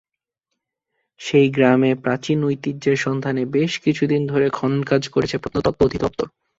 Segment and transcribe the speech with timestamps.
[1.21, 6.27] সেই গ্রামে প্রাচীন ঐতিহ্যের সন্ধানে বেশ কিছুদিন ধরে খননকাজ করেছে প্রত্নতত্ত্ব অধিদপ্তর।